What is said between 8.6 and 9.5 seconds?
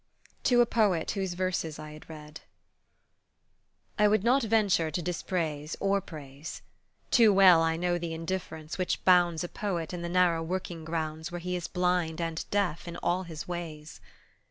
which bounds A